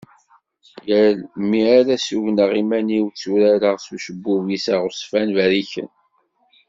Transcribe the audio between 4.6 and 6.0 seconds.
aɣezfan berriken.